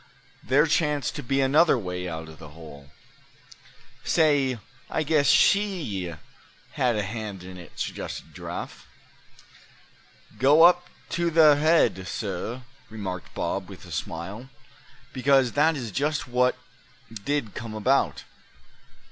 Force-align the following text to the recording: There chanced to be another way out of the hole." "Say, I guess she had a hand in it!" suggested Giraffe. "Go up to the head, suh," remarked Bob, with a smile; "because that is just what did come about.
There 0.41 0.65
chanced 0.65 1.15
to 1.17 1.21
be 1.21 1.41
another 1.41 1.77
way 1.77 2.09
out 2.09 2.27
of 2.27 2.39
the 2.39 2.49
hole." 2.57 2.89
"Say, 4.03 4.57
I 4.89 5.03
guess 5.03 5.27
she 5.27 6.15
had 6.71 6.95
a 6.95 7.03
hand 7.03 7.43
in 7.43 7.55
it!" 7.55 7.73
suggested 7.79 8.33
Giraffe. 8.33 8.87
"Go 10.39 10.63
up 10.63 10.87
to 11.09 11.29
the 11.29 11.55
head, 11.55 12.07
suh," 12.07 12.61
remarked 12.89 13.35
Bob, 13.35 13.69
with 13.69 13.85
a 13.85 13.91
smile; 13.91 14.49
"because 15.13 15.51
that 15.51 15.75
is 15.77 15.91
just 15.91 16.27
what 16.27 16.57
did 17.23 17.53
come 17.53 17.75
about. 17.75 18.23